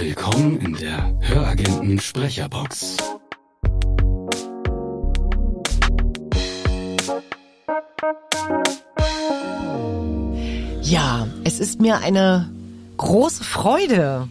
[0.00, 2.98] Willkommen in der Höragenten Sprecherbox.
[10.82, 12.48] Ja, es ist mir eine
[12.96, 14.28] große Freude,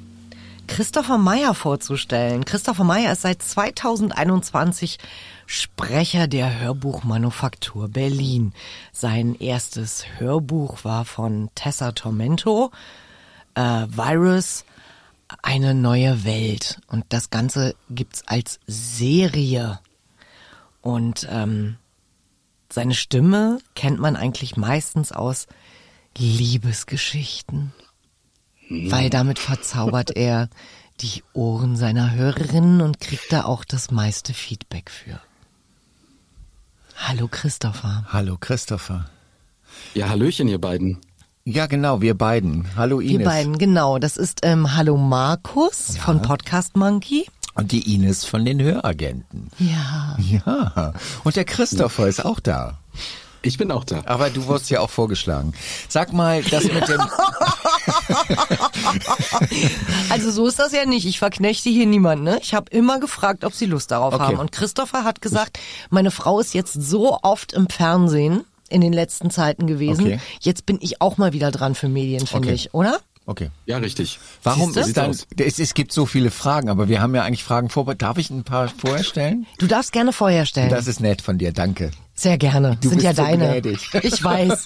[0.68, 2.46] Christopher Meyer vorzustellen.
[2.46, 5.00] Christopher Meyer ist seit 2021
[5.46, 8.54] Sprecher der Hörbuchmanufaktur Berlin.
[8.94, 12.72] Sein erstes Hörbuch war von Tessa Tormento,
[13.56, 14.64] äh, Virus,
[15.42, 16.80] eine neue Welt.
[16.88, 19.80] Und das Ganze gibt's als Serie.
[20.82, 21.78] Und ähm,
[22.72, 25.48] seine Stimme kennt man eigentlich meistens aus
[26.18, 27.74] Liebesgeschichten,
[28.70, 30.50] weil damit verzaubert er
[31.00, 35.22] die Ohren seiner Hörerinnen und kriegt da auch das meiste Feedback für.
[36.96, 38.06] Hallo Christopher.
[38.10, 39.10] Hallo Christopher.
[39.94, 41.00] Ja, Hallöchen, ihr beiden.
[41.50, 42.68] Ja, genau, wir beiden.
[42.76, 43.20] Hallo Ines.
[43.20, 44.00] Wir beiden, genau.
[44.00, 46.02] Das ist ähm, Hallo Markus Ja.
[46.02, 47.26] von Podcast Monkey.
[47.56, 49.50] Und die Ines von den Höragenten.
[49.58, 50.18] Ja.
[50.20, 50.92] Ja.
[51.24, 52.78] Und der Christopher ist auch da.
[53.44, 54.02] Ich bin auch da.
[54.08, 55.54] Aber du wurdest ja auch vorgeschlagen.
[55.88, 57.00] Sag mal, das mit dem.
[60.10, 61.06] Also so ist das ja nicht.
[61.06, 62.26] Ich verknechte hier niemanden.
[62.26, 62.40] Ne?
[62.42, 64.24] Ich habe immer gefragt, ob sie Lust darauf Okay.
[64.24, 64.40] haben.
[64.40, 65.60] Und Christopher hat gesagt,
[65.90, 70.02] meine Frau ist jetzt so oft im Fernsehen in den letzten Zeiten gewesen.
[70.06, 70.20] Okay.
[70.42, 72.56] Jetzt bin ich auch mal wieder dran für Medien, finde Okay.
[72.56, 73.00] ich, oder?
[73.26, 73.50] Okay.
[73.66, 74.20] Ja, richtig.
[74.42, 74.80] Warum Siehste?
[74.90, 75.12] ist dann.
[75.38, 78.02] Es, es gibt so viele Fragen, aber wir haben ja eigentlich Fragen vorbereitet.
[78.04, 79.46] Darf ich ein paar vorher stellen?
[79.60, 80.70] Du darfst gerne vorher stellen.
[80.70, 81.92] Das ist nett von dir, danke.
[82.14, 82.78] Sehr gerne.
[82.82, 83.48] Du Sind bist ja so deine.
[83.50, 83.90] gnädig.
[84.04, 84.66] Ich weiß.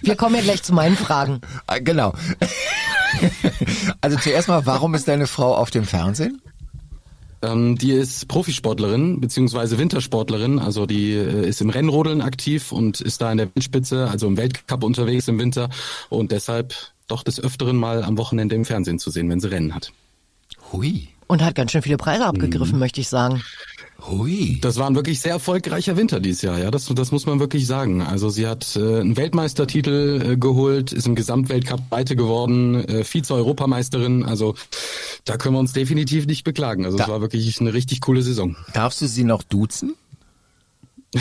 [0.00, 1.42] Wir kommen ja gleich zu meinen Fragen.
[1.66, 2.14] Ah, Genau.
[4.00, 6.40] Also zuerst mal, warum ist deine Frau auf dem Fernsehen?
[7.42, 13.22] Ähm, die ist Profisportlerin beziehungsweise Wintersportlerin, also die äh, ist im Rennrodeln aktiv und ist
[13.22, 15.70] da in der Windspitze, also im Weltcup unterwegs im Winter
[16.10, 16.74] und deshalb
[17.08, 19.92] doch des Öfteren mal am Wochenende im Fernsehen zu sehen, wenn sie Rennen hat.
[20.72, 21.08] Hui.
[21.26, 23.42] Und hat ganz schön viele Preise abgegriffen, möchte ich sagen.
[24.08, 24.58] Hui.
[24.60, 27.66] Das war ein wirklich sehr erfolgreicher Winter dieses Jahr, ja, das, das muss man wirklich
[27.66, 28.02] sagen.
[28.02, 34.24] Also sie hat äh, einen Weltmeistertitel äh, geholt, ist im Gesamtweltcup Zweite geworden, äh, Vize-Europameisterin,
[34.24, 34.54] also
[35.24, 36.84] da können wir uns definitiv nicht beklagen.
[36.84, 38.56] Also es Da- war wirklich eine richtig coole Saison.
[38.72, 39.94] Darfst du sie noch duzen?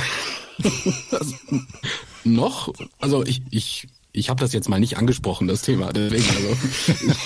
[2.24, 2.72] Noch?
[3.00, 3.88] Also ich, ich,
[4.20, 5.92] ich habe das jetzt mal nicht angesprochen, das Thema.
[5.94, 6.58] Deswegen, also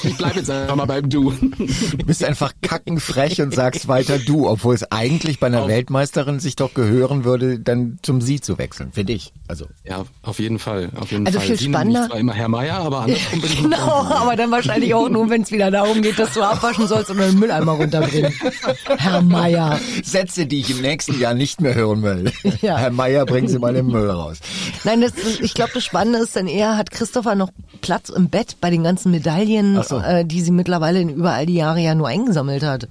[0.07, 1.31] ich, bleibe jetzt einfach mal beim Du.
[1.31, 6.39] Du bist einfach kackenfrech und sagst weiter du, obwohl es eigentlich bei einer Auf- Weltmeisterin
[6.39, 9.33] sich doch gehören würde, dann zum Sie zu wechseln, für dich.
[9.47, 11.47] Also Ja, auf jeden Fall, auf jeden Also Fall.
[11.49, 14.93] viel Sie spannender- zwar immer Herr Meier, aber andersrum bin ich Genau, aber dann wahrscheinlich
[14.93, 18.33] auch nur, wenn es wieder darum geht, dass du abwaschen sollst und den Mülleimer runterbringen.
[18.97, 19.79] Herr Meier.
[20.03, 22.31] Sätze, die ich im nächsten Jahr nicht mehr hören will.
[22.61, 22.77] Ja.
[22.77, 24.37] Herr Meier, bringen Sie mal den Müll raus.
[24.83, 27.49] Nein, das, ich glaube, das Spannende ist dann eher, hat Christopher noch
[27.81, 29.99] Platz im Bett bei den ganzen Medaillen, so.
[29.99, 32.87] äh, die sie mittlerweile in über all die Jahre ja nur eingesammelt hat.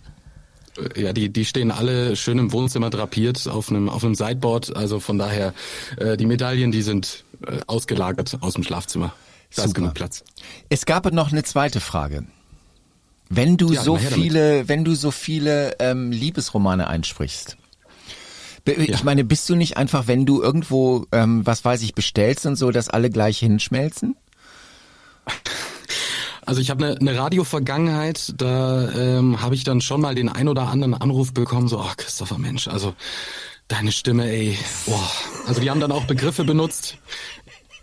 [0.97, 4.75] Ja, die, die stehen alle schön im Wohnzimmer drapiert auf einem, auf einem Sideboard.
[4.75, 5.53] Also von daher,
[5.99, 9.13] äh, die Medaillen, die sind äh, ausgelagert aus dem Schlafzimmer.
[9.55, 9.81] Da ist Super.
[9.81, 10.25] genug Platz.
[10.71, 12.25] Es gab noch eine zweite Frage.
[13.29, 14.25] Wenn du Ja, so her damit.
[14.25, 17.59] viele, wenn du so viele ähm, Liebesromane einsprichst,
[18.65, 18.99] ich Ja.
[19.05, 22.71] meine, bist du nicht einfach, wenn du irgendwo, ähm, was weiß ich, bestellst und so,
[22.71, 24.17] dass alle gleich hinschmelzen?
[26.45, 30.49] Also ich habe eine, eine Radio-Vergangenheit, da ähm, habe ich dann schon mal den ein
[30.49, 32.95] oder anderen Anruf bekommen, so, ach Christopher Mensch, also
[33.69, 35.11] deine Stimme, ey, boah.
[35.47, 36.97] Also die haben dann auch Begriffe benutzt.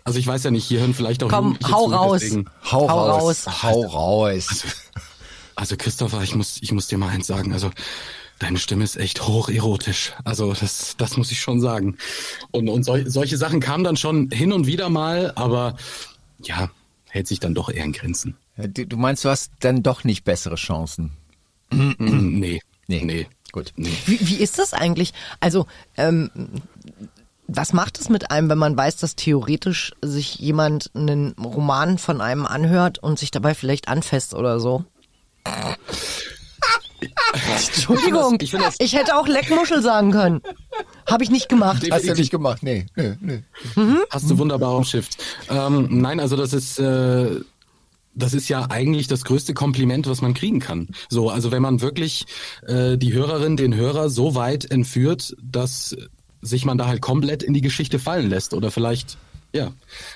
[0.04, 2.22] Also ich weiß ja nicht, hier hören vielleicht auch Komm, hau zu, raus.
[2.70, 3.46] Hau, Hau raus.
[3.46, 3.62] raus.
[3.62, 4.64] Hau raus.
[5.56, 7.70] Also Christopher, ich muss, ich muss dir mal eins sagen, also
[8.40, 10.12] deine Stimme ist echt hocherotisch.
[10.24, 11.96] Also das, das muss ich schon sagen.
[12.50, 15.76] Und, und sol solche Sachen kamen dann schon hin und wieder mal, aber
[16.42, 16.70] ja,
[17.08, 18.36] hält sich dann doch eher in Grenzen.
[18.56, 21.12] Du meinst, du hast dann doch nicht bessere Chancen?
[21.72, 23.04] Nee, Nee.
[23.04, 23.28] nee.
[23.52, 23.72] Gut.
[23.76, 23.92] Nee.
[24.06, 25.12] Wie, wie ist das eigentlich?
[25.38, 26.30] Also, ähm,
[27.46, 32.20] was macht es mit einem, wenn man weiß, dass theoretisch sich jemand einen Roman von
[32.20, 34.84] einem anhört und sich dabei vielleicht anfasst oder so?
[37.32, 40.40] Entschuldigung, Ich das- ich hätte auch Leckmuschel sagen können.
[41.06, 41.86] Habe ich nicht gemacht.
[41.90, 42.62] Hast du nicht gemacht?
[42.62, 43.42] Nee, nee, nee.
[44.10, 45.16] Hast du wunderbar umschifft.
[45.48, 47.40] Ähm, nein, also das ist äh,
[48.14, 50.88] das ist ja eigentlich das größte Kompliment, was man kriegen kann.
[51.08, 52.26] So, also wenn man wirklich
[52.66, 55.96] äh, die Hörerin, den Hörer so weit entführt, dass
[56.42, 59.16] sich man da halt komplett in die Geschichte fallen lässt oder vielleicht
[59.52, 59.72] ja,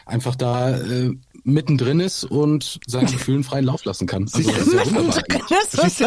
[0.06, 1.10] einfach da äh,
[1.44, 4.29] mittendrin ist und seinen Gefühlen freien Lauf lassen kann.
[4.32, 5.41] Also, das ist ja wunderbar.
[5.49, 6.05] Das ist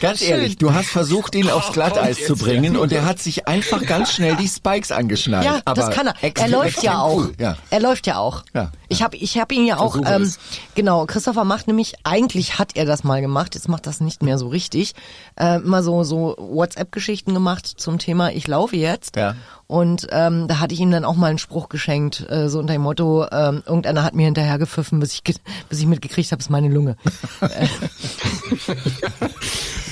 [0.00, 3.84] Ganz ehrlich, du hast versucht, ihn aufs Glatteis zu bringen und er hat sich einfach
[3.86, 5.44] ganz schnell die Spikes angeschnallt.
[5.44, 6.14] Ja, Aber das kann er.
[6.20, 7.16] Er läuft ja auch.
[7.16, 7.34] Cool.
[7.38, 7.56] Ja.
[7.70, 8.44] Er läuft ja auch.
[8.54, 8.72] Ja.
[8.88, 10.38] Ich habe ich hab ihn ja auch, ähm, es.
[10.74, 14.38] genau, Christopher macht nämlich, eigentlich hat er das mal gemacht, jetzt macht das nicht mehr
[14.38, 14.94] so richtig,
[15.36, 19.16] äh, immer so, so WhatsApp-Geschichten gemacht zum Thema, ich laufe jetzt.
[19.16, 19.34] Ja.
[19.68, 22.72] Und ähm, da hatte ich ihm dann auch mal einen Spruch geschenkt, äh, so unter
[22.72, 26.46] dem Motto, ähm, irgendeiner hat mir hinterher gepfiffen, bis ich, bis ich mitgekriegt habe, es
[26.46, 26.96] ist meine Lunge.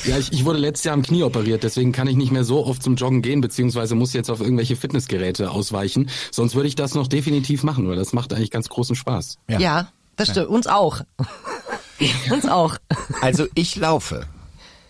[0.05, 2.67] Ja, ich, ich wurde letztes Jahr am Knie operiert, deswegen kann ich nicht mehr so
[2.67, 6.11] oft zum Joggen gehen, beziehungsweise muss jetzt auf irgendwelche Fitnessgeräte ausweichen.
[6.31, 9.39] Sonst würde ich das noch definitiv machen, weil das macht eigentlich ganz großen Spaß.
[9.49, 9.59] Ja.
[9.59, 10.49] Ja, das stimmt.
[10.49, 11.01] Uns auch.
[12.31, 12.77] Uns auch.
[13.23, 14.27] Also ich laufe.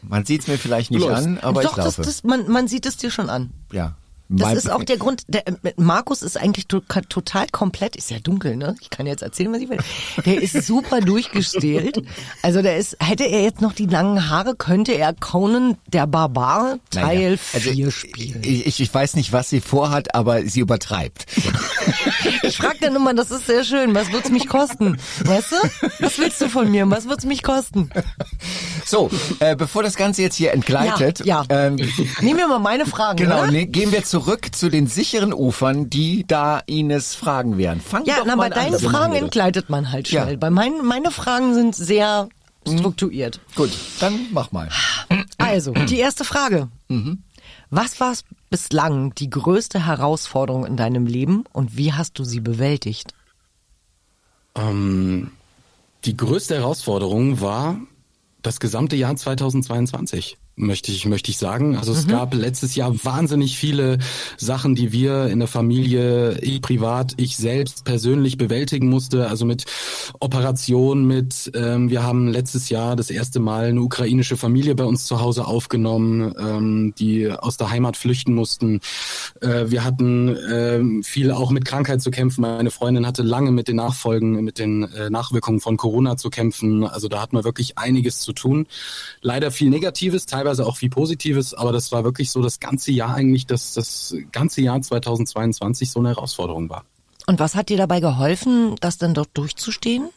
[0.03, 1.27] Man sieht's mir vielleicht nicht läufst.
[1.27, 2.03] an, aber Doch, ich das, laufe.
[2.03, 3.51] das, man, man sieht es dir schon an.
[3.73, 3.95] ja.
[4.31, 8.11] Das Mein- ist auch der Grund, der, äh, Markus ist eigentlich to total komplett, ist
[8.11, 8.75] ja dunkel, ne?
[8.81, 9.79] Ich kann jetzt erzählen, was ich will.
[10.25, 12.03] Der ist super durchgestählt.
[12.43, 16.79] Also der ist, hätte er jetzt noch die langen Haare, könnte er Conan der Barbar
[16.91, 18.41] Teil Naja, 4 also spielen.
[18.43, 21.27] Ich, ich, ich weiß nicht, was sie vorhat, aber sie übertreibt.
[22.43, 24.99] Ich frage dann immer, das ist sehr schön, was wird's mich kosten?
[25.25, 25.57] Weißt du?
[26.01, 26.89] Was willst du von mir?
[26.91, 27.91] Was wird's mich kosten?
[28.87, 29.11] So,
[29.41, 31.67] äh, bevor das Ganze jetzt hier entgleitet, Ja, ja.
[31.67, 31.77] Ähm,
[32.21, 36.25] Nehmen wir mal meine Fragen, genau, ne, gehen wir zurück zu den sicheren Ufern, die
[36.27, 37.81] da Ines Fragen wären.
[37.81, 38.81] Fang Ja, doch na, mal bei deinen an.
[38.81, 40.33] Fragen entgleitet man halt schnell.
[40.33, 40.37] Ja.
[40.37, 42.29] Bei meinen, meine Fragen sind sehr
[42.67, 43.41] strukturiert.
[43.57, 43.71] Gut,
[44.01, 44.69] dann mach mal.
[45.39, 46.69] Also, die erste Frage.
[47.71, 48.15] Was war
[48.51, 53.13] bislang die größte Herausforderung in deinem Leben und wie hast du sie bewältigt?
[54.57, 55.31] Ähm,
[56.05, 57.79] die größte Herausforderung war
[58.45, 60.39] das gesamte Jahr 2022.
[60.57, 61.77] Möchte ich, möchte ich sagen.
[61.77, 63.99] Also es gab letztes Jahr wahnsinnig viele
[64.37, 69.29] Sachen, die wir in der Familie, ich privat, ich selbst persönlich bewältigen musste.
[69.29, 69.65] Also mit
[70.21, 75.07] Operation, mit, ähm, wir haben letztes Jahr das erste Mal eine ukrainische Familie bei uns
[75.07, 78.79] zu Hause aufgenommen, ähm, die aus der Heimat flüchten mussten.
[79.41, 82.43] Äh, wir hatten ähm, viel auch mit Krankheit zu kämpfen.
[82.43, 86.85] Meine Freundin hatte lange mit den Nachfolgen, mit den äh, Nachwirkungen von Corona zu kämpfen.
[86.85, 88.69] Also da hat man wirklich einiges zu tun.
[89.21, 93.15] Leider viel Negatives, teilweise auch viel Positives, aber das war wirklich so das ganze Jahr
[93.15, 96.85] eigentlich, dass das ganze Jahr 2022 so eine Herausforderung war.
[97.27, 100.11] Und was hat dir dabei geholfen, das dann dort durchzustehen?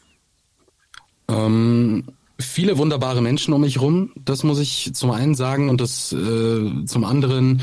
[1.28, 2.04] Ähm,
[2.38, 6.84] viele wunderbare Menschen um mich rum, das muss ich zum einen sagen und das äh,
[6.84, 7.62] zum anderen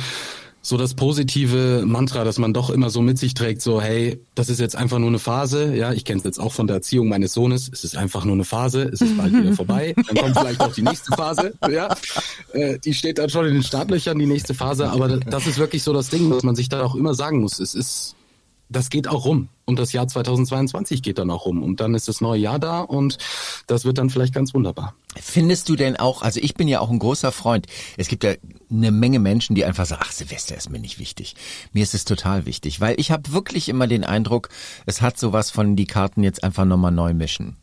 [0.66, 4.50] so das positive Mantra, das man doch immer so mit sich trägt, so hey, das
[4.50, 7.08] ist jetzt einfach nur eine Phase, ja, ich kenne es jetzt auch von der Erziehung
[7.08, 10.40] meines Sohnes, es ist einfach nur eine Phase, es ist bald wieder vorbei, dann kommt
[10.40, 11.96] vielleicht auch die nächste Phase, ja,
[12.54, 15.84] äh, die steht dann schon in den Startlöchern, die nächste Phase, aber das ist wirklich
[15.84, 18.16] so das Ding, dass man sich da auch immer sagen muss, es ist
[18.70, 19.50] das geht auch rum.
[19.66, 21.64] Und das Jahr 2022 geht dann auch rum.
[21.64, 23.18] Und dann ist das neue Jahr da und
[23.66, 24.94] das wird dann vielleicht ganz wunderbar.
[25.16, 27.66] Findest du denn auch, also ich bin ja auch ein großer Freund,
[27.98, 28.34] es gibt ja
[28.70, 31.36] eine Menge Menschen, die einfach sagen, ach, Silvester ist mir nicht wichtig.
[31.74, 34.50] Mir ist es total wichtig, weil ich habe wirklich immer den Eindruck,
[34.86, 37.58] es hat sowas von die Karten jetzt einfach nochmal neu mischen.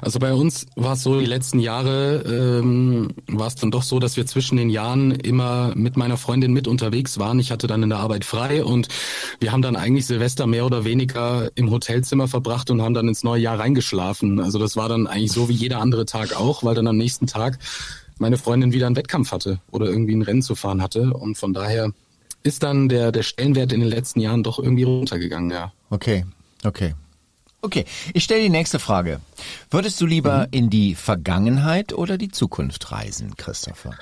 [0.00, 3.98] Also bei uns war es so, die letzten Jahre ähm, war es dann doch so,
[3.98, 7.38] dass wir zwischen den Jahren immer mit meiner Freundin mit unterwegs waren.
[7.38, 8.88] Ich hatte dann in der Arbeit frei und
[9.40, 13.22] wir haben dann eigentlich Silvester mehr oder weniger im Hotelzimmer verbracht und haben dann ins
[13.22, 14.40] neue Jahr reingeschlafen.
[14.40, 17.26] Also das war dann eigentlich so wie jeder andere Tag auch, weil dann am nächsten
[17.26, 17.58] Tag
[18.18, 21.12] meine Freundin wieder einen Wettkampf hatte oder irgendwie ein Rennen zu fahren hatte.
[21.12, 21.92] Und von daher
[22.42, 25.72] ist dann der, der Stellenwert in den letzten Jahren doch irgendwie runtergegangen, ja.
[25.90, 26.24] Okay,
[26.64, 26.94] okay.
[27.64, 29.20] Okay, ich stelle die nächste Frage.
[29.70, 33.92] Würdest du lieber in die Vergangenheit oder die Zukunft reisen, Christopher?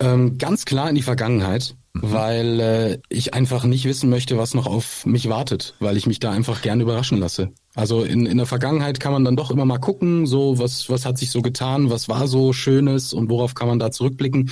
[0.00, 4.66] Ähm, ganz klar in die Vergangenheit, weil äh, ich einfach nicht wissen möchte, was noch
[4.66, 7.52] auf mich wartet, weil ich mich da einfach gern überraschen lasse.
[7.76, 11.04] Also in, in der Vergangenheit kann man dann doch immer mal gucken, so was, was
[11.04, 14.50] hat sich so getan, was war so Schönes und worauf kann man da zurückblicken.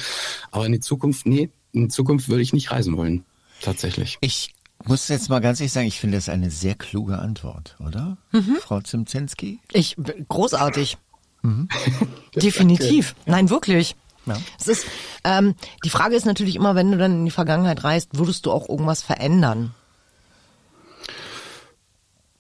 [0.53, 3.25] Aber in die Zukunft, nee, in die Zukunft würde ich nicht reisen wollen.
[3.63, 4.19] Tatsächlich.
[4.21, 4.56] Ich
[4.87, 8.17] muss jetzt mal ganz ehrlich sagen, ich finde das eine sehr kluge Antwort, oder?
[8.61, 9.61] Frau Zimzinski?
[9.73, 9.97] Ich,
[10.29, 10.99] großartig.
[12.37, 13.15] Definitiv.
[13.27, 13.97] Nein, wirklich.
[14.27, 14.37] Ja.
[14.59, 14.87] Es ist,
[15.25, 18.53] ähm, die Frage ist natürlich immer, wenn du dann in die Vergangenheit reist, würdest du
[18.53, 19.73] auch irgendwas verändern?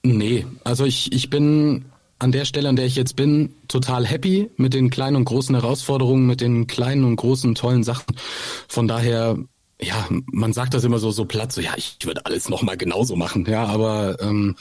[0.02, 1.86] Nee, also ich, ich bin
[2.18, 5.54] an der Stelle, an der ich jetzt bin, total happy mit den kleinen und großen
[5.54, 8.16] Herausforderungen, mit den kleinen und großen tollen Sachen.
[8.68, 9.36] Von daher,
[9.80, 13.16] ja, man sagt das immer so so platt, so ja, ich würde alles nochmal genauso
[13.16, 14.56] machen, ja, aber ähm,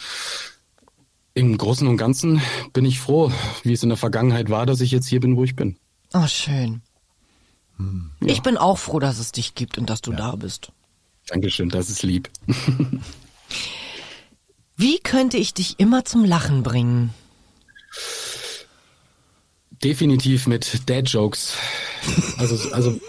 [1.33, 2.41] im Großen und Ganzen
[2.73, 3.31] bin ich froh,
[3.63, 5.77] wie es in der Vergangenheit war, dass ich jetzt hier bin, wo ich bin.
[6.13, 6.81] Oh, schön.
[8.21, 10.71] Ich bin auch froh, dass es dich gibt und dass du da bist.
[11.27, 12.29] Dankeschön, das ist lieb.
[14.77, 17.13] Wie könnte ich dich immer zum Lachen bringen?
[19.83, 21.57] Definitiv mit Dad-Jokes.
[22.37, 22.99] Also, also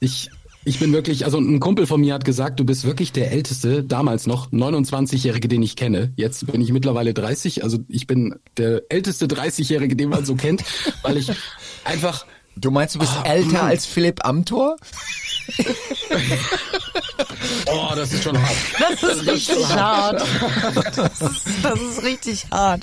[0.00, 0.30] ich,
[0.66, 3.84] ich bin wirklich, also ein Kumpel von mir hat gesagt, du bist wirklich der älteste,
[3.84, 6.12] damals noch 29-Jährige, den ich kenne.
[6.16, 10.64] Jetzt bin ich mittlerweile 30, also ich bin der älteste 30-Jährige, den man so kennt,
[11.02, 11.30] weil ich
[11.84, 12.26] einfach.
[12.58, 13.66] Du meinst, du bist oh, älter Mann.
[13.66, 14.76] als Philipp Amthor?
[17.66, 18.56] oh, das ist schon hart.
[18.78, 20.24] Das ist das richtig ist hart.
[20.96, 22.82] Das ist, das ist richtig hart.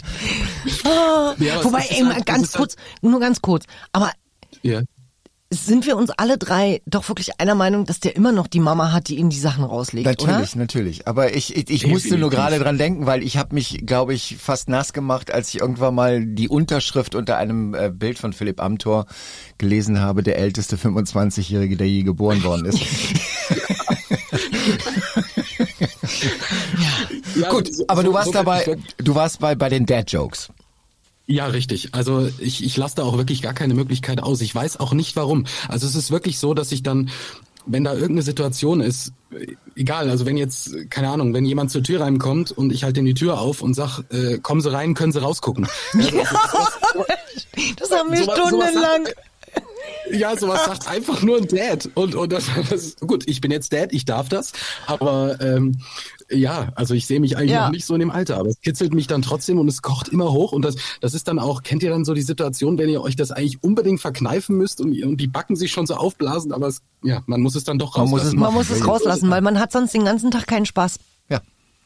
[1.40, 3.66] Ja, Wobei, ey, halt, ganz kurz, halt nur ganz kurz.
[3.92, 4.12] Aber
[4.62, 4.84] ja
[5.54, 8.92] sind wir uns alle drei doch wirklich einer Meinung, dass der immer noch die Mama
[8.92, 10.60] hat, die ihm die Sachen rauslegt, Natürlich, oder?
[10.60, 11.08] natürlich.
[11.08, 14.38] Aber ich, ich, ich musste nur gerade dran denken, weil ich habe mich, glaube ich,
[14.40, 18.62] fast nass gemacht, als ich irgendwann mal die Unterschrift unter einem äh, Bild von Philipp
[18.62, 19.06] Amthor
[19.58, 22.80] gelesen habe, der älteste 25-Jährige, der je geboren worden ist.
[27.36, 27.50] ja.
[27.50, 30.50] Gut, aber du warst dabei, du warst bei, bei den Dad Jokes.
[31.26, 31.90] Ja, richtig.
[31.94, 34.42] Also ich, ich lasse da auch wirklich gar keine Möglichkeit aus.
[34.42, 35.46] Ich weiß auch nicht warum.
[35.70, 37.10] Also es ist wirklich so, dass ich dann,
[37.66, 39.14] wenn da irgendeine Situation ist,
[39.76, 43.06] egal, also wenn jetzt, keine Ahnung, wenn jemand zur Tür reinkommt und ich halte in
[43.06, 45.68] die Tür auf und sag, äh, kommen Sie rein, können Sie rausgucken.
[45.94, 46.24] Ja,
[47.76, 49.08] das, das haben wir stundenlang.
[50.12, 51.90] Ja, sowas sagt einfach nur ein Dad.
[51.96, 54.54] Und, und das, das ist gut, ich bin jetzt Dad, ich darf das.
[54.88, 55.80] Aber ähm,
[56.30, 57.66] ja, also ich sehe mich eigentlich ja.
[57.66, 60.08] noch nicht so in dem Alter, aber es kitzelt mich dann trotzdem und es kocht
[60.10, 60.52] immer hoch.
[60.52, 63.16] Und das, das ist dann auch, kennt ihr dann so die Situation, wenn ihr euch
[63.16, 66.82] das eigentlich unbedingt verkneifen müsst und, und die Backen sich schon so aufblasen, aber es,
[67.04, 68.38] ja, man muss es dann doch rauslassen.
[68.40, 70.66] Man muss es, man muss es rauslassen, weil man hat sonst den ganzen Tag keinen
[70.66, 71.00] Spaß.
[71.30, 71.42] Ja.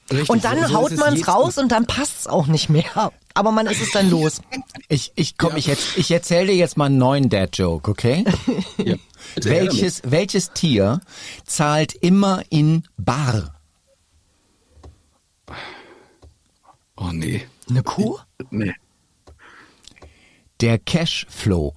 [0.10, 3.12] Richtig, und dann so, haut man es raus und dann passt es auch nicht mehr.
[3.34, 4.42] Aber man ist es dann los.
[4.90, 5.58] Ich, ich komm, ja.
[5.58, 8.24] ich, jetzt, ich erzähle dir jetzt mal einen neuen Dad-Joke, okay?
[8.78, 8.96] ja.
[9.36, 11.02] Welches, welches Tier
[11.46, 13.60] zahlt immer in Bar?
[16.96, 17.46] Oh nee.
[17.70, 18.18] Eine Kuh?
[18.50, 18.74] Nee.
[20.62, 21.76] Der Cashflow.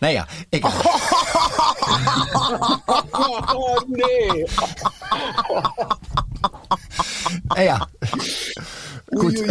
[0.00, 0.72] Naja, egal.
[3.54, 4.46] oh nee.
[7.60, 7.86] Naja.
[9.10, 9.34] Gut.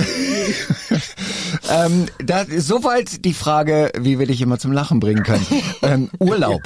[1.70, 5.46] ähm, da, soweit die Frage, wie wir dich immer zum Lachen bringen können.
[5.82, 6.62] Ähm, Urlaub.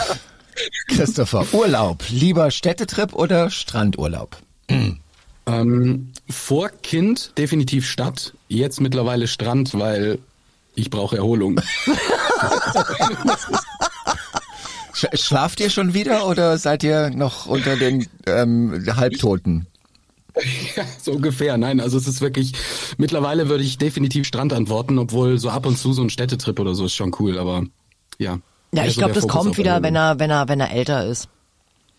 [0.88, 2.04] Christopher, Urlaub.
[2.10, 4.38] Lieber Städtetrip oder Strandurlaub?
[5.46, 10.20] Ähm, vor Kind definitiv Stadt, jetzt mittlerweile Strand, weil
[10.76, 11.60] ich brauche Erholung.
[15.14, 19.68] Schlaft ihr schon wieder oder seid ihr noch unter den ähm, Halbtoten?
[20.75, 21.58] Ja, so ungefähr.
[21.58, 22.54] Nein, also es ist wirklich,
[22.98, 26.74] mittlerweile würde ich definitiv Strand antworten, obwohl so ab und zu so ein Städtetrip oder
[26.74, 27.63] so ist schon cool, aber
[28.18, 28.40] ja.
[28.74, 31.30] Ja, ich so glaube, das kommt wieder, wenn er, wenn er, wenn er älter ist.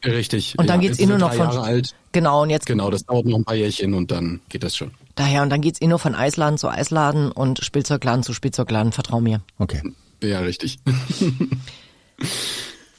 [0.04, 0.58] Richtig.
[0.58, 1.46] Und dann ja, geht's eh nur noch von.
[1.46, 1.94] Jahre alt.
[2.12, 2.66] Genau, und jetzt.
[2.66, 4.92] Genau, das dauert noch ein paar Jährchen und dann geht das schon.
[5.14, 9.20] Daher, und dann geht's eh nur von Eisladen zu Eisladen und Spielzeugladen zu Spielzeugladen, vertrau
[9.20, 9.40] mir.
[9.58, 9.82] Okay.
[10.22, 10.78] Ja, richtig.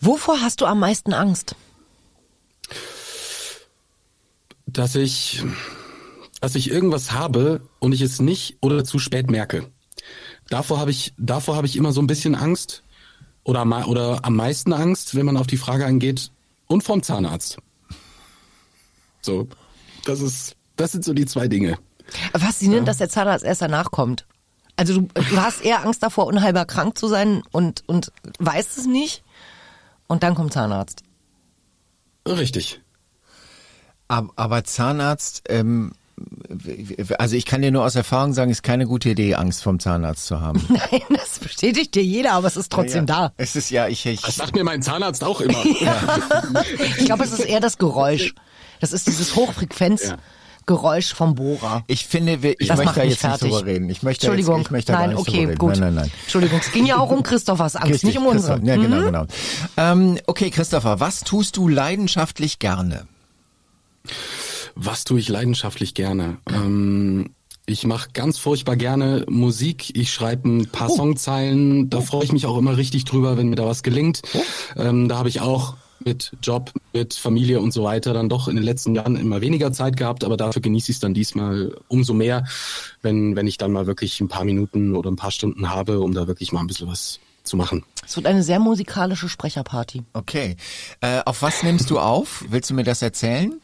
[0.02, 1.56] Wovor hast du am meisten Angst?
[4.76, 5.42] Dass ich,
[6.42, 9.72] dass ich irgendwas habe und ich es nicht oder zu spät merke.
[10.50, 12.84] Davor habe ich, davor habe ich immer so ein bisschen Angst
[13.46, 16.32] oder, oder am meisten Angst, wenn man auf die Frage angeht,
[16.68, 17.58] und vom Zahnarzt.
[19.22, 19.48] So,
[20.04, 21.78] das ist, das sind so die zwei Dinge.
[22.38, 22.92] Faszinierend, ja.
[22.92, 24.26] dass der Zahnarzt erst danach kommt.
[24.76, 28.86] Also du, du hast eher Angst davor, unheilbar krank zu sein und, und weißt es
[28.86, 29.24] nicht.
[30.08, 31.04] Und dann kommt Zahnarzt.
[32.28, 32.82] Richtig.
[34.08, 35.94] Aber Zahnarzt, ähm,
[37.18, 40.26] also ich kann dir nur aus Erfahrung sagen, ist keine gute Idee, Angst vom Zahnarzt
[40.26, 40.64] zu haben.
[40.70, 43.28] Nein, das bestätigt dir jeder, aber es ist trotzdem ja, ja.
[43.30, 43.34] da.
[43.38, 44.22] Es ist ja, ich, ich.
[44.22, 45.58] Das sagt mir mein Zahnarzt auch immer.
[45.82, 45.96] ja.
[46.98, 48.34] Ich glaube, es ist eher das Geräusch.
[48.80, 50.14] Das ist dieses Hochfrequenz.
[50.68, 51.84] Geräusch vom Bohrer.
[51.86, 53.44] Ich finde, wir, ich das möchte da jetzt fertig.
[53.44, 53.88] nicht drüber reden.
[53.92, 55.74] Ich möchte Entschuldigung, jetzt, ich möchte nein, nicht okay, gut.
[55.74, 56.12] Nein, nein, nein.
[56.24, 58.60] Entschuldigung, es ging ja auch um Christophers Angst, Richtig, nicht um unsere.
[58.66, 59.06] Ja, genau, mhm.
[59.06, 59.26] genau.
[59.78, 63.06] Ähm, okay, Christopher, was tust du leidenschaftlich gerne?
[64.76, 66.38] Was tue ich leidenschaftlich gerne?
[66.50, 67.30] Ähm,
[67.66, 69.96] ich mache ganz furchtbar gerne Musik.
[69.96, 70.96] Ich schreibe ein paar oh.
[70.96, 71.90] Songzeilen.
[71.90, 74.22] Da freue ich mich auch immer richtig drüber, wenn mir da was gelingt.
[74.34, 74.42] Oh.
[74.78, 78.56] Ähm, da habe ich auch mit Job, mit Familie und so weiter dann doch in
[78.56, 82.14] den letzten Jahren immer weniger Zeit gehabt, aber dafür genieße ich es dann diesmal umso
[82.14, 82.46] mehr,
[83.02, 86.14] wenn, wenn ich dann mal wirklich ein paar Minuten oder ein paar Stunden habe, um
[86.14, 87.84] da wirklich mal ein bisschen was zu machen.
[88.06, 90.04] Es wird eine sehr musikalische Sprecherparty.
[90.14, 90.58] Okay.
[91.02, 92.44] Äh, auf was nimmst du auf?
[92.50, 93.60] Willst du mir das erzählen?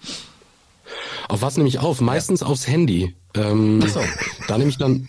[1.28, 2.02] Auf was nehme ich auf?
[2.02, 2.48] Meistens ja.
[2.48, 3.16] aufs Handy.
[3.36, 4.02] Ähm, so.
[4.48, 5.08] Da nehme ich dann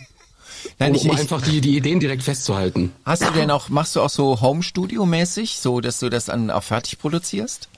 [0.79, 2.93] Nein, um, ich, einfach die, die Ideen direkt festzuhalten.
[3.05, 6.63] Hast du denn auch, machst du auch so Home-Studio-mäßig, so dass du das dann auch
[6.63, 7.69] fertig produzierst?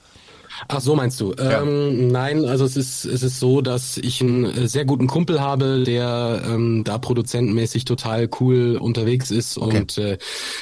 [0.67, 1.33] Ach so meinst du?
[1.33, 1.61] Ja.
[1.61, 5.41] Ähm, nein, also es ist es ist so, dass ich einen äh, sehr guten Kumpel
[5.41, 9.77] habe, der ähm, da produzentenmäßig total cool unterwegs ist Okay.
[9.77, 10.17] und äh,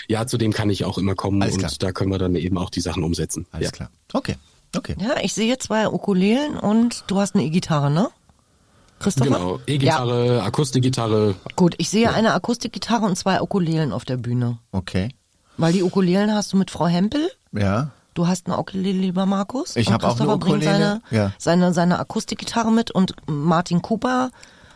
[0.08, 1.72] ja, zu dem kann ich auch immer kommen Alles und klar.
[1.78, 3.46] da können wir dann eben auch die Sachen umsetzen.
[3.52, 3.72] Alles ja.
[3.72, 3.90] klar.
[4.14, 4.36] Okay.
[4.76, 4.96] Okay.
[5.00, 8.10] Ja, ich sehe zwei Ukulelen und du hast eine E-Gitarre, ne?
[9.00, 9.32] Christopher?
[9.32, 11.36] Genau, E-Gitarre, Akustikgitarre.
[11.56, 14.58] Gut, ich sehe eine Akustikgitarre und zwei Ukulelen auf der Bühne.
[14.72, 15.10] Okay.
[15.58, 17.30] Weil die Ukulelen hast du mit Frau Hempel.
[17.52, 17.92] Ja.
[18.14, 19.76] Du hast eine Ukulele, lieber Markus.
[19.76, 21.32] Ich Und hab auch eine Christopher bringt Ukulele, seine, ja.
[21.38, 24.32] seine, seine Akustikgitarre mit und Martin Cooper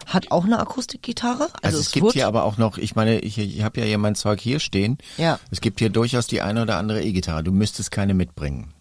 [0.05, 1.43] hat auch eine Akustikgitarre.
[1.43, 3.79] Also, Also, es, es gibt wird, hier aber auch noch, ich meine, ich, ich habe
[3.79, 4.97] ja hier mein Zeug hier stehen.
[5.17, 5.39] Ja.
[5.51, 7.43] Es gibt hier durchaus die eine oder andere E-Gitarre.
[7.43, 8.73] Du müsstest keine mitbringen.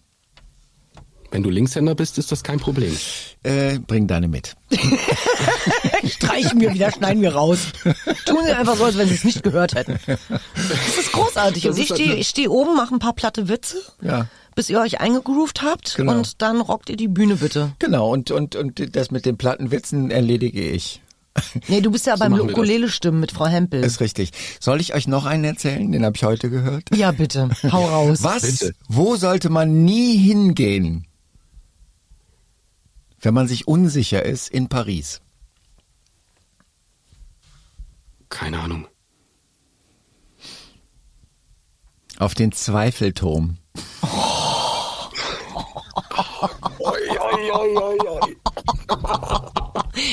[1.31, 2.95] Wenn du Linkshänder bist, ist das kein Problem.
[3.43, 4.55] Äh, bring deine mit.
[6.07, 7.59] streichen wir wieder, schneiden wir raus.
[8.25, 9.99] Tun sie einfach so, als wenn sie es nicht gehört hätten.
[10.07, 11.63] Das ist großartig.
[11.63, 14.27] Das und ich ist stehe halt- ich steh oben, mache ein paar platte Witze, Ja.
[14.55, 16.13] bis ihr euch eingegroovt habt Genau.
[16.13, 17.73] und dann rockt ihr die Bühne bitte.
[17.79, 21.01] Genau, und, und, und das mit den Plattenwitzen erledige ich.
[21.67, 22.53] Nee, du bist ja beim machen wir das.
[22.57, 23.83] Ukulele-Stimmen mit Frau Hempel.
[23.83, 24.31] Ist richtig.
[24.59, 25.91] Soll ich euch noch einen erzählen?
[25.91, 26.85] Den habe ich heute gehört.
[26.95, 27.49] ja, bitte.
[27.71, 28.23] Hau raus.
[28.23, 28.41] Was?
[28.41, 28.73] Bitte.
[28.87, 31.05] Wo sollte man nie hingehen,
[33.19, 35.21] wenn man sich unsicher ist in Paris?
[38.29, 38.87] Keine Ahnung.
[42.19, 43.57] Auf den Zweifelturm.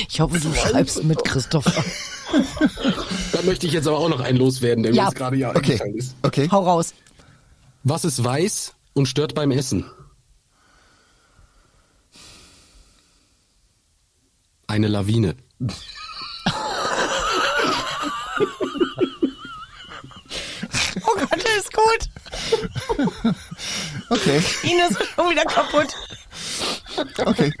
[0.09, 1.83] Ich hoffe, du schreibst mit, Christopher.
[3.31, 5.03] Da möchte ich jetzt aber auch noch einen loswerden, der Ja.
[5.03, 5.59] mir jetzt gerade ja Okay.
[5.73, 6.15] eingefallen ist.
[6.23, 6.47] Okay.
[6.51, 6.93] Hau raus.
[7.83, 9.85] Was ist weiß und stört beim Essen?
[14.67, 15.35] Eine Lawine.
[21.07, 23.35] Oh Gott, der ist gut.
[24.09, 24.41] Okay.
[24.63, 25.87] Ines ist schon wieder kaputt.
[27.25, 27.51] Okay.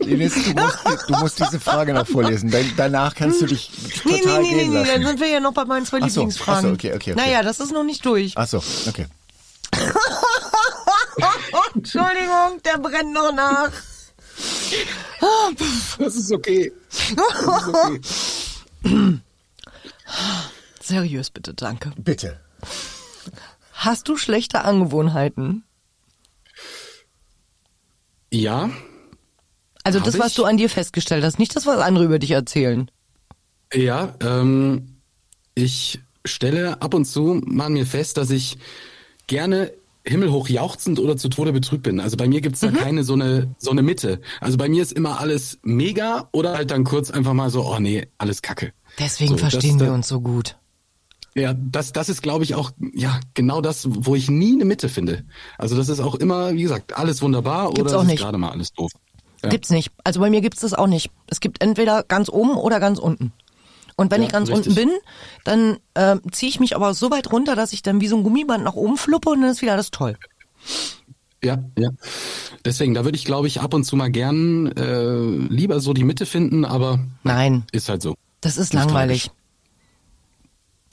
[0.00, 2.50] Ines, du musst, du musst diese Frage noch vorlesen.
[2.50, 3.70] Dann, danach kannst du dich
[4.04, 5.06] Nee, total nee, nee, nee, gehen nee, dann lassen.
[5.06, 6.58] sind wir ja noch bei meinen zwei Ach so, Lieblingsfragen.
[6.58, 7.20] ach so, okay, okay, okay.
[7.20, 8.32] Naja, das ist noch nicht durch.
[8.36, 9.06] Ach so, okay.
[11.76, 13.70] Entschuldigung, der brennt noch nach.
[15.98, 16.72] Das ist okay.
[20.80, 21.92] Seriös bitte, danke.
[21.96, 22.40] Bitte.
[23.72, 25.64] Hast du schlechte Angewohnheiten?
[28.32, 28.70] Ja,
[29.84, 30.34] Also das, was ich?
[30.36, 32.90] du an dir festgestellt hast, nicht das, was andere über dich erzählen.
[33.72, 34.14] ja.
[34.20, 34.92] Ähm,
[35.54, 38.58] ich stelle ab und zu mal mir fest, dass ich
[39.26, 39.72] gerne
[40.06, 42.00] himmelhoch jauchzend oder zu Tode betrübt bin.
[42.00, 44.20] Also bei mir gibt's da keine so eine so eine Mitte.
[44.40, 47.78] Also bei mir ist immer alles mega oder halt dann kurz einfach mal so, oh
[47.78, 48.72] nee, alles Kacke.
[48.98, 50.56] Deswegen So, das- verstehen wir das- uns so gut.
[51.34, 54.88] Ja, das, das ist, glaube ich, auch ja genau das, wo ich nie eine Mitte
[54.88, 55.24] finde.
[55.58, 58.90] Also das ist auch immer, wie gesagt, alles wunderbar Gibt's oder gerade mal alles doof.
[59.42, 59.50] Ja.
[59.50, 59.92] Gibt's nicht.
[60.02, 61.10] Also bei mir gibt's das auch nicht.
[61.26, 63.32] Es gibt entweder ganz oben oder ganz unten.
[63.96, 64.66] Und wenn Ja, ich ganz richtig.
[64.68, 64.90] unten bin,
[65.44, 68.22] dann ähm, ziehe ich mich aber so weit runter, dass ich dann wie so ein
[68.22, 70.16] Gummiband nach oben fluppe und dann ist wieder alles toll.
[71.42, 71.90] Ja, ja.
[72.64, 75.20] Deswegen, da würde ich, glaube ich, ab und zu mal gern äh,
[75.52, 78.16] lieber so die Mitte finden, aber Nein, ist halt so.
[78.40, 79.30] das ist Das ist langweilig.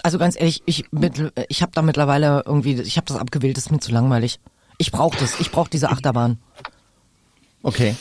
[0.04, 3.66] Also ganz ehrlich, ich, mit, ich habe da mittlerweile irgendwie, ich habe das abgewählt, das
[3.68, 4.40] ist mir zu langweilig.
[4.78, 6.38] Ich brauche das, ich brauche diese Achterbahn.
[7.64, 7.96] Okay.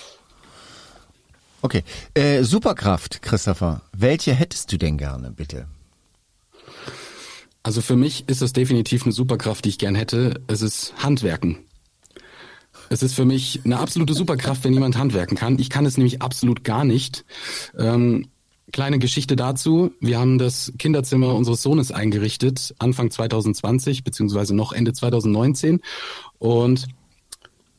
[1.63, 1.85] Okay.
[2.15, 3.83] Äh, Superkraft, Christopher.
[3.97, 5.67] Welche hättest du denn gerne, bitte?
[7.63, 10.41] Also für mich ist das definitiv eine Superkraft, die ich gern hätte.
[10.49, 11.59] Es ist Handwerken.
[12.89, 15.59] Es ist für mich eine absolute Superkraft, wenn jemand handwerken kann.
[15.59, 17.25] Ich kann es nämlich absolut gar nicht.
[17.79, 18.27] Ähm,
[18.73, 19.93] kleine Geschichte dazu.
[20.01, 25.81] Wir haben das Kinderzimmer unseres Sohnes eingerichtet, Anfang 2020, beziehungsweise noch Ende 2019.
[26.39, 26.89] Und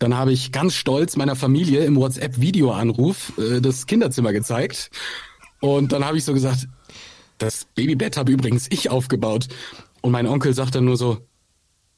[0.03, 4.91] dann habe ich ganz stolz meiner Familie im WhatsApp-Videoanruf äh, das Kinderzimmer gezeigt.
[5.61, 6.67] Und dann habe ich so gesagt,
[7.37, 9.47] das Babybett habe übrigens ich aufgebaut.
[10.01, 11.19] Und mein Onkel sagt dann nur so,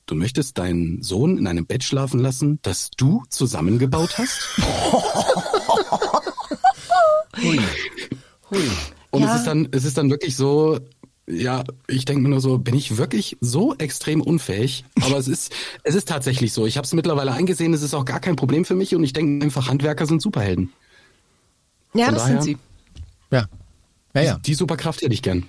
[0.06, 4.56] du möchtest deinen Sohn in einem Bett schlafen lassen, das du zusammengebaut hast?
[7.41, 7.60] Hui.
[8.52, 8.70] Hui.
[9.10, 9.32] Und Ja.
[9.34, 10.80] es ist dann, es ist dann wirklich so,
[11.27, 14.85] ja, ich denke mir nur so, bin ich wirklich so extrem unfähig?
[15.01, 15.51] Aber es ist,
[15.83, 16.65] es ist tatsächlich so.
[16.65, 19.13] Ich habe es mittlerweile eingesehen, es ist auch gar kein Problem für mich und ich
[19.13, 20.71] denke einfach, Handwerker sind Superhelden.
[21.93, 22.57] Ja, Von das daher- sind sie.
[23.31, 23.45] Ja.
[24.13, 24.39] Ja, ja.
[24.45, 25.43] Die Superkraft hätte ich gern.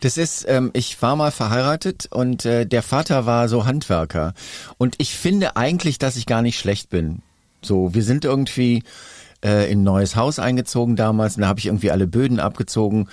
[0.00, 4.34] Das ist, ähm, ich war mal verheiratet und äh, der Vater war so Handwerker.
[4.76, 7.22] Und ich finde eigentlich, dass ich gar nicht schlecht bin.
[7.62, 8.82] So, wir sind irgendwie
[9.44, 13.08] äh, in ein neues Haus eingezogen damals und da habe ich irgendwie alle Böden abgezogen.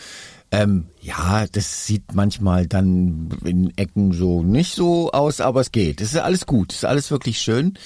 [0.56, 6.00] Ähm, ja, das sieht manchmal dann in Ecken so nicht so aus, aber es geht.
[6.00, 7.78] Es ist alles gut, es ist alles wirklich schön.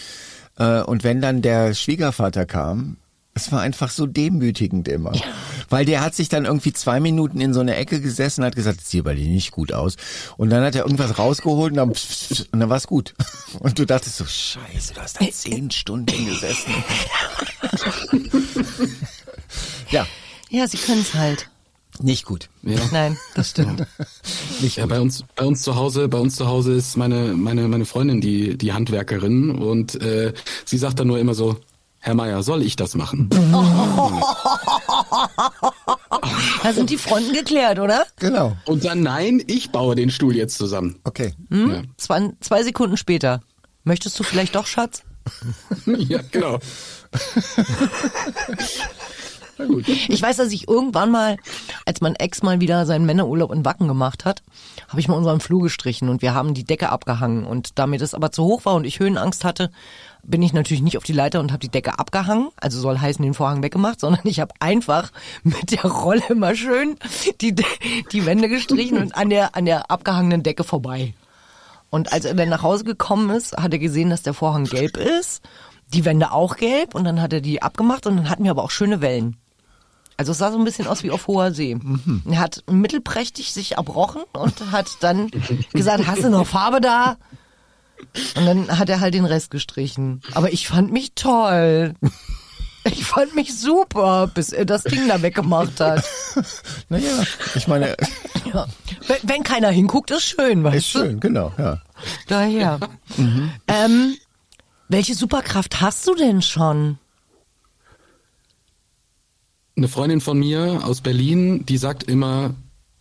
[0.56, 2.98] Äh, und wenn dann der Schwiegervater kam,
[3.34, 5.16] es war einfach so demütigend immer.
[5.16, 5.24] Ja.
[5.70, 8.56] Weil der hat sich dann irgendwie zwei Minuten in so eine Ecke gesessen und hat
[8.56, 9.96] gesagt, das sieht bei dir nicht gut aus.
[10.38, 13.16] Und dann hat er irgendwas rausgeholt und dann, und dann war es gut.
[13.60, 16.70] Und du dachtest so, scheiße, du hast da zehn Stunden gesessen.
[19.90, 20.06] ja.
[20.52, 21.50] Ja, sie können es halt.
[22.02, 22.50] Nicht gut.
[22.64, 22.80] Ja.
[22.92, 23.86] Nein, das stimmt.
[24.62, 27.68] Nicht ja, bei uns, bei uns zu Hause, bei uns zu Hause ist meine meine
[27.68, 30.34] meine Freundin die die Handwerkerin und äh,
[30.66, 31.58] sie sagt dann nur immer so,
[32.02, 33.30] Herr Meier, soll ich das machen?
[36.64, 38.06] da sind die Fronten geklärt, oder?
[38.18, 38.56] Genau.
[38.66, 41.00] Und dann nein, ich baue den Stuhl jetzt zusammen.
[41.04, 41.34] Okay.
[41.50, 41.72] Hm?
[41.72, 41.82] Ja.
[41.98, 43.42] Zwei, zwei Sekunden später.
[43.84, 45.04] Möchtest du vielleicht doch, Schatz?
[45.86, 46.60] ja, genau.
[50.08, 51.38] Ich weiß, dass ich irgendwann mal,
[51.86, 54.42] als mein Ex mal wieder seinen Männerurlaub in Wacken gemacht hat,
[54.88, 57.46] habe ich mal unseren Flur gestrichen und wir haben die Decke abgehangen.
[57.46, 59.72] Und damit es aber zu hoch war und ich Höhenangst hatte,
[60.24, 63.24] bin ich natürlich nicht auf die Leiter und habe die Decke abgehangen, also soll heißen
[63.24, 65.12] den Vorhang weggemacht, sondern ich habe einfach
[65.44, 66.96] mit der Rolle immer schön
[67.42, 71.14] die, die Wände gestrichen und an der, an der abgehangenen Decke vorbei.
[71.90, 74.98] Und als er dann nach Hause gekommen ist, hat er gesehen, dass der Vorhang gelb
[74.98, 75.42] ist,
[75.94, 78.64] die Wände auch gelb und dann hat er die abgemacht und dann hatten wir aber
[78.64, 79.38] auch schöne Wellen.
[80.20, 81.76] Also es sah so ein bisschen aus wie auf hoher See.
[81.76, 82.24] Mhm.
[82.30, 85.32] Er hat mittelprächtig sich erbrochen und hat dann
[85.72, 87.16] gesagt, hast du noch Farbe da?
[88.36, 90.22] Und dann hat er halt den Rest gestrichen.
[90.34, 91.94] Aber ich fand mich toll.
[92.84, 96.04] Ich fand mich super, bis er das Ding da weggemacht hat.
[96.90, 97.24] Naja,
[97.56, 97.96] ich meine.
[98.52, 98.68] Ja.
[99.08, 101.00] Wenn, wenn, keiner hinguckt, ist schön, weißt ist du?
[101.00, 101.82] Ist schön, genau, ja.
[102.28, 102.80] Daher.
[103.16, 103.52] Mhm.
[103.68, 104.18] Ähm,
[104.90, 106.98] welche Superkraft hast du denn schon?
[109.80, 112.54] Eine Freundin von mir aus Berlin, die sagt immer,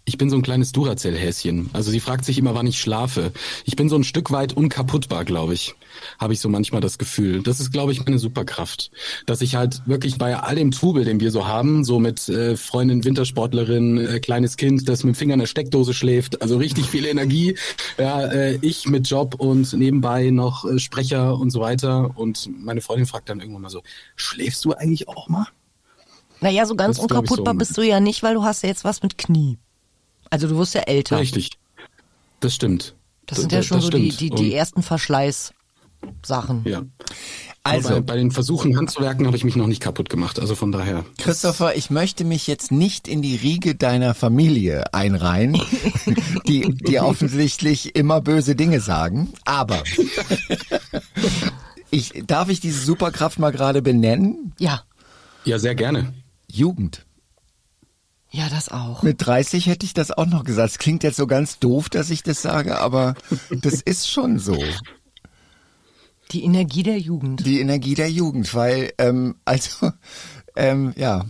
[0.04, 1.70] ich bin so ein kleines Duracell-Häschen.
[1.72, 3.32] Also sie fragt sich immer, wann ich schlafe.
[3.64, 5.74] Ich bin so ein Stück weit unkaputtbar, glaube ich.
[6.20, 7.42] Habe ich so manchmal das Gefühl.
[7.42, 8.92] Das ist, glaube ich, meine Superkraft.
[9.26, 12.56] Dass ich halt wirklich bei all dem Trubel, den wir so haben, so mit äh,
[12.56, 16.86] Freundin, Wintersportlerin, äh, kleines Kind, das mit dem Finger in der Steckdose schläft, also richtig
[16.86, 17.56] viel Energie.
[17.98, 22.16] Ja, äh, ich mit Job und nebenbei noch äh, Sprecher und so weiter.
[22.16, 23.82] Und meine Freundin fragt dann irgendwann mal so,
[24.14, 25.48] schläfst du eigentlich auch mal?
[26.40, 29.02] Naja, so ganz unkaputtbar so bist du ja nicht, weil du hast ja jetzt was
[29.02, 29.58] mit Knie.
[30.30, 31.18] Also du wirst ja älter.
[31.18, 31.50] Richtig.
[32.40, 32.94] Das stimmt.
[33.26, 36.64] Das sind ja schon so die, die, die ersten Verschleißsachen.
[36.64, 36.82] Ja.
[37.62, 40.40] Also bei, bei, den Versuchen Handzuwerken habe ich mich noch nicht kaputt gemacht.
[40.40, 41.04] Also von daher.
[41.18, 45.60] Christopher, ich möchte mich jetzt nicht in die Riege deiner Familie einreihen,
[46.46, 49.32] die, die offensichtlich immer böse Dinge sagen.
[49.44, 49.82] Aber
[51.90, 54.54] ich, darf ich diese Superkraft mal gerade benennen?
[54.58, 54.82] Ja.
[55.44, 56.14] Ja, sehr gerne.
[56.50, 57.04] Jugend.
[58.30, 59.02] Ja, das auch.
[59.02, 60.70] Mit 30 hätte ich das auch noch gesagt.
[60.70, 63.14] Es klingt jetzt so ganz doof, dass ich das sage, aber
[63.50, 64.62] das ist schon so.
[66.32, 67.46] Die Energie der Jugend.
[67.46, 69.92] Die Energie der Jugend, weil, ähm, also,
[70.56, 71.24] ähm, ja.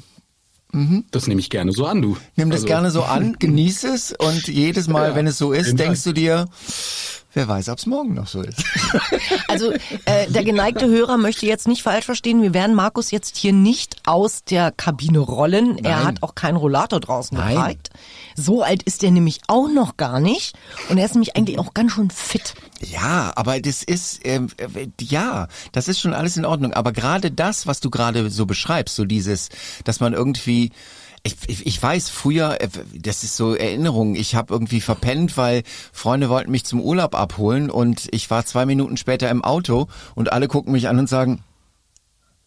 [0.72, 1.04] Mhm.
[1.12, 2.16] Das nehme ich gerne so an, du.
[2.35, 2.66] Nimm das also.
[2.66, 6.12] gerne so an, genieß es und jedes Mal, ja, wenn es so ist, denkst du
[6.12, 6.46] dir,
[7.38, 8.64] Wer weiß, ob es morgen noch so ist.
[9.46, 9.70] Also
[10.05, 12.42] äh, der geneigte Hörer möchte jetzt nicht falsch verstehen.
[12.42, 15.77] Wir werden Markus jetzt hier nicht aus der Kabine rollen.
[15.77, 15.85] Nein.
[15.85, 17.55] Er hat auch keinen Rollator draußen Nein.
[17.55, 17.90] gezeigt.
[18.35, 20.57] So alt ist er nämlich auch noch gar nicht.
[20.88, 22.55] Und er ist nämlich eigentlich auch ganz schön fit.
[22.81, 26.72] Ja, aber das ist, ähm, äh, ja, das ist schon alles in Ordnung.
[26.72, 29.48] Aber gerade das, was du gerade so beschreibst, so dieses,
[29.85, 30.72] dass man irgendwie
[31.22, 35.62] ich, ich, ich weiß, früher, äh, das ist so Erinnerung, ich habe irgendwie verpennt, weil
[35.92, 40.33] Freunde wollten mich zum Urlaub abholen und ich war zwei Minuten später im Auto und
[40.33, 41.42] alle gucken mich an und sagen,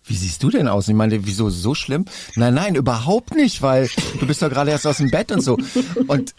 [0.03, 0.87] wie siehst du denn aus?
[0.87, 2.05] Ich meine, wieso so schlimm?
[2.35, 5.57] Nein, nein, überhaupt nicht, weil du bist doch gerade erst aus dem Bett und so.
[6.07, 6.33] Und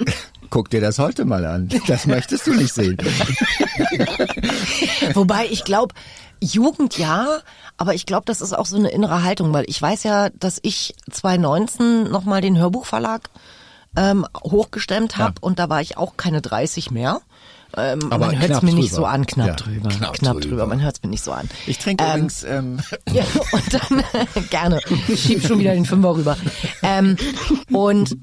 [0.50, 1.68] guck dir das heute mal an.
[1.86, 2.98] Das möchtest du nicht sehen.
[5.14, 5.94] Wobei ich glaube,
[6.42, 7.38] Jugend ja,
[7.76, 10.58] aber ich glaube, das ist auch so eine innere Haltung, weil ich weiß ja, dass
[10.62, 13.30] ich 2019 nochmal den Hörbuchverlag
[13.96, 15.42] ähm, hochgestemmt habe ja.
[15.42, 17.20] und da war ich auch keine 30 mehr.
[17.74, 19.88] Ähm, aber man hört es mir nicht so an, knapp ja, drüber.
[19.88, 20.48] Knapp, knapp drüber.
[20.48, 20.66] drüber.
[20.66, 21.48] man hört es mir nicht so an.
[21.66, 22.44] Ich trinke ähm, übrigens...
[22.44, 22.80] Ähm.
[23.12, 24.04] Ja, und dann,
[24.50, 26.36] gerne, ich schieb schon wieder den Fünfer rüber.
[26.82, 27.16] Ähm,
[27.70, 28.16] und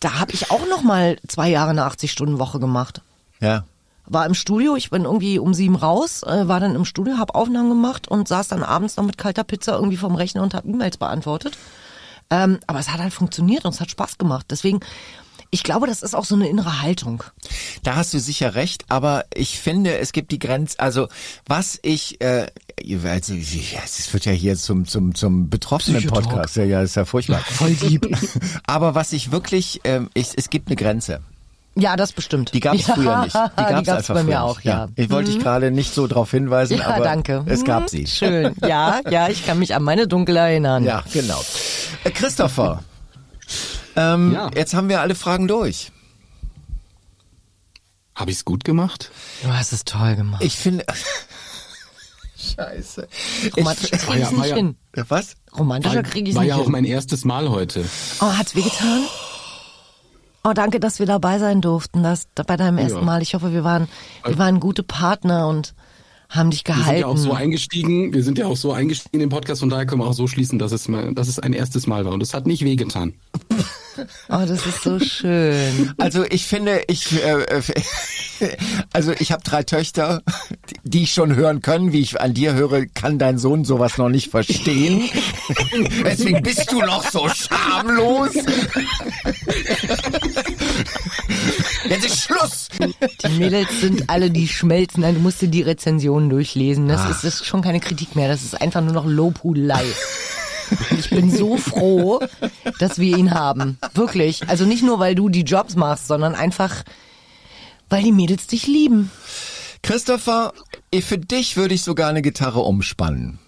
[0.00, 3.02] da habe ich auch noch mal zwei Jahre eine 80-Stunden-Woche gemacht.
[3.40, 3.64] Ja
[4.06, 7.34] war im Studio, ich bin irgendwie um sieben raus, äh, war dann im Studio, habe
[7.34, 10.68] Aufnahmen gemacht und saß dann abends noch mit kalter Pizza irgendwie vom Rechner und habe
[10.68, 11.56] E-Mails beantwortet.
[12.30, 14.46] Ähm, aber es hat halt funktioniert und es hat Spaß gemacht.
[14.50, 14.80] Deswegen,
[15.50, 17.22] Ich glaube, das ist auch so eine innere Haltung.
[17.82, 21.08] Da hast du sicher recht, aber ich finde, es gibt die Grenze, also
[21.46, 22.48] was ich, äh,
[23.04, 26.04] also, ja, es wird ja hier zum, zum, zum betroffenen.
[26.06, 27.38] Podcast, ja, ja, ist ja furchtbar.
[27.48, 28.08] Voll lieb.
[28.66, 31.20] Aber was ich wirklich, ähm, ich, es gibt eine Grenze.
[31.78, 32.54] Ja, das bestimmt.
[32.54, 33.34] Die gab es ja, früher nicht.
[33.34, 34.64] Die gab es einfach bei früher mir auch, nicht.
[34.64, 34.88] ja.
[34.96, 37.44] Ich wollte dich gerade nicht so darauf hinweisen, Ja, aber danke.
[37.46, 38.06] es gab Hm, sie.
[38.06, 38.54] Schön.
[38.66, 40.84] Ja, ja, ich kann mich an meine Dunkel erinnern.
[40.84, 41.42] Ja, genau.
[42.04, 42.82] Äh, Christopher,
[43.94, 44.50] ähm, Ja.
[44.54, 45.92] jetzt haben wir alle Fragen durch.
[48.14, 49.10] Habe ich es gut gemacht?
[49.42, 50.42] Du hast es toll gemacht.
[50.42, 50.86] Ich finde...
[52.38, 53.08] Scheiße.
[53.56, 54.76] Romantisch Ich, krieg ich ja, nicht war ja- hin.
[55.08, 55.34] was?
[55.58, 57.84] Romantischer War, kriege ich war nicht ja auch mein erstes Mal heute.
[58.20, 59.02] Oh, hat's wehgetan?
[59.04, 59.25] Oh,
[60.54, 63.04] danke, dass wir dabei sein durften, das, bei deinem ersten Ja.
[63.04, 63.22] Mal.
[63.22, 63.88] Ich hoffe, wir waren,
[64.24, 65.74] wir waren gute Partner und
[66.28, 67.00] haben dich Wir sind gehalten.
[67.02, 69.86] ja auch so eingestiegen, wir sind ja auch so eingestiegen in den Podcast, von daher
[69.86, 72.12] können wir auch so schließen, dass es, mal, dass es ein erstes Mal war.
[72.12, 73.14] Und es hat nicht wehgetan.
[74.28, 75.92] oh, das ist so schön.
[75.98, 77.46] Also ich finde, ich äh,
[78.92, 80.22] also ich habe drei Töchter,
[80.84, 84.08] die- ich schon hören können, wie ich an dir höre, kann dein Sohn sowas noch
[84.08, 85.08] nicht verstehen.
[86.04, 88.30] Deswegen bist du noch so schamlos.
[91.88, 92.68] Jetzt ist Schluss.
[93.24, 95.02] Die Mädels sind alle, die schmelzen.
[95.02, 96.88] Nein, du musst dir die Rezensionen durchlesen.
[96.88, 97.10] Das Ah.
[97.10, 98.28] ist, das ist schon keine Kritik mehr.
[98.28, 99.84] Das ist einfach nur noch Lobhudelei.
[100.98, 102.20] Ich bin so froh,
[102.78, 103.78] dass wir ihn haben.
[103.94, 104.48] Wirklich.
[104.48, 106.82] Also nicht nur, weil du die Jobs machst, sondern einfach,
[107.88, 109.10] weil die Mädels dich lieben.
[109.82, 110.52] Christopher,
[110.90, 113.38] eh, für dich würde ich sogar eine Gitarre umspannen.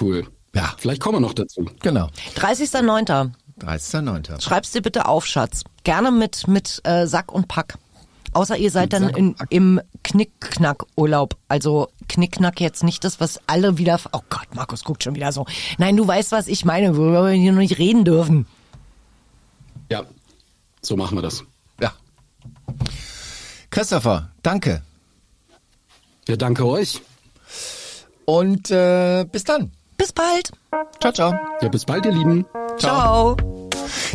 [0.00, 0.26] Cool.
[0.54, 0.74] Ja.
[0.78, 1.70] Vielleicht kommen wir noch dazu.
[1.80, 2.08] Genau.
[2.36, 3.32] 30.09.
[3.60, 4.40] 30.09.
[4.40, 5.64] Schreib's dir bitte auf, Schatz.
[5.84, 7.78] Gerne mit, mit äh, Sack und Pack.
[8.32, 11.36] Außer ihr seid dann in, im Knickknack-Urlaub.
[11.48, 13.98] Also Knickknack jetzt nicht das, was alle wieder...
[14.12, 15.46] Oh Gott, Markus guckt schon wieder so.
[15.78, 18.46] Nein, du weißt, was ich meine, worüber wir hier noch nicht reden dürfen.
[19.90, 20.04] Ja,
[20.82, 21.44] so machen wir das.
[21.80, 21.92] Ja.
[23.70, 24.82] Christopher, danke.
[26.28, 27.00] Ja, danke euch.
[28.24, 29.72] Und äh, bis dann.
[29.96, 30.52] Bis bald.
[31.00, 31.34] Ciao, ciao.
[31.62, 32.44] Ja, bis bald, ihr Lieben.
[32.78, 33.36] Ciao.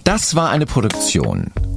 [0.03, 1.51] Das war eine Produktion.